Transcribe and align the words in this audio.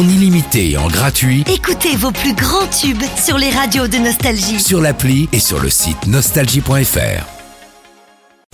en 0.00 0.08
illimité 0.08 0.70
et 0.70 0.76
en 0.78 0.88
gratuit 0.88 1.44
Écoutez 1.52 1.94
vos 1.94 2.10
plus 2.10 2.32
grands 2.32 2.66
tubes 2.68 3.02
sur 3.22 3.36
les 3.36 3.50
radios 3.50 3.86
de 3.86 3.98
Nostalgie. 3.98 4.58
sur 4.58 4.80
l'appli 4.80 5.28
et 5.32 5.38
sur 5.38 5.60
le 5.60 5.68
site 5.68 6.06
nostalgie.fr. 6.06 7.26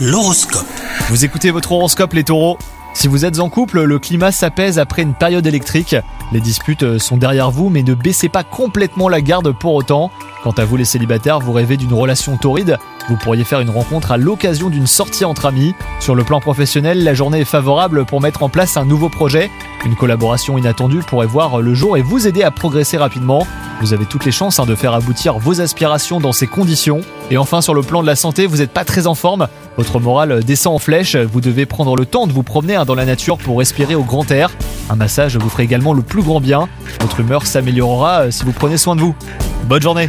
L'horoscope. 0.00 0.66
Vous 1.08 1.24
écoutez 1.24 1.50
votre 1.50 1.72
horoscope 1.72 2.12
les 2.12 2.22
taureaux? 2.22 2.58
Si 2.94 3.08
vous 3.08 3.24
êtes 3.24 3.40
en 3.40 3.48
couple, 3.48 3.82
le 3.82 3.98
climat 3.98 4.30
s'apaise 4.30 4.78
après 4.78 5.02
une 5.02 5.14
période 5.14 5.46
électrique. 5.46 5.96
Les 6.30 6.40
disputes 6.40 6.84
euh, 6.84 6.98
sont 7.00 7.16
derrière 7.16 7.50
vous, 7.50 7.70
mais 7.70 7.82
ne 7.82 7.94
baissez 7.94 8.28
pas 8.28 8.44
complètement 8.44 9.08
la 9.08 9.20
garde 9.20 9.50
pour 9.58 9.74
autant. 9.74 10.12
Quant 10.42 10.50
à 10.50 10.64
vous 10.64 10.76
les 10.76 10.84
célibataires, 10.84 11.38
vous 11.38 11.52
rêvez 11.52 11.76
d'une 11.76 11.94
relation 11.94 12.36
torride? 12.36 12.76
Vous 13.08 13.16
pourriez 13.16 13.44
faire 13.44 13.60
une 13.60 13.70
rencontre 13.70 14.10
à 14.10 14.16
l'occasion 14.16 14.70
d'une 14.70 14.88
sortie 14.88 15.24
entre 15.24 15.46
amis. 15.46 15.72
Sur 16.00 16.16
le 16.16 16.24
plan 16.24 16.40
professionnel, 16.40 17.04
la 17.04 17.14
journée 17.14 17.40
est 17.40 17.44
favorable 17.44 18.04
pour 18.04 18.20
mettre 18.20 18.42
en 18.42 18.48
place 18.48 18.76
un 18.76 18.84
nouveau 18.84 19.08
projet. 19.08 19.50
Une 19.84 19.94
collaboration 19.94 20.58
inattendue 20.58 21.00
pourrait 21.06 21.26
voir 21.26 21.60
le 21.60 21.74
jour 21.74 21.96
et 21.96 22.02
vous 22.02 22.26
aider 22.26 22.42
à 22.42 22.50
progresser 22.50 22.96
rapidement. 22.96 23.46
Vous 23.80 23.92
avez 23.94 24.04
toutes 24.04 24.24
les 24.24 24.32
chances 24.32 24.58
hein, 24.58 24.66
de 24.66 24.74
faire 24.74 24.94
aboutir 24.94 25.38
vos 25.38 25.60
aspirations 25.60 26.18
dans 26.18 26.32
ces 26.32 26.48
conditions. 26.48 27.02
Et 27.30 27.38
enfin, 27.38 27.60
sur 27.60 27.74
le 27.74 27.82
plan 27.82 28.02
de 28.02 28.06
la 28.08 28.16
santé, 28.16 28.46
vous 28.46 28.56
n'êtes 28.56 28.72
pas 28.72 28.84
très 28.84 29.06
en 29.06 29.14
forme. 29.14 29.46
Votre 29.76 30.00
morale 30.00 30.42
descend 30.42 30.74
en 30.74 30.78
flèche. 30.80 31.14
Vous 31.14 31.40
devez 31.40 31.66
prendre 31.66 31.94
le 31.94 32.04
temps 32.04 32.26
de 32.26 32.32
vous 32.32 32.42
promener 32.42 32.74
hein, 32.74 32.84
dans 32.84 32.96
la 32.96 33.04
nature 33.04 33.38
pour 33.38 33.58
respirer 33.58 33.94
au 33.94 34.02
grand 34.02 34.28
air. 34.32 34.50
Un 34.90 34.96
massage 34.96 35.36
vous 35.36 35.48
ferait 35.48 35.64
également 35.64 35.92
le 35.92 36.02
plus 36.02 36.22
grand 36.22 36.40
bien. 36.40 36.68
Votre 37.00 37.20
humeur 37.20 37.46
s'améliorera 37.46 38.22
euh, 38.22 38.30
si 38.32 38.44
vous 38.44 38.52
prenez 38.52 38.76
soin 38.76 38.96
de 38.96 39.00
vous. 39.00 39.14
Bonne 39.68 39.82
journée 39.82 40.08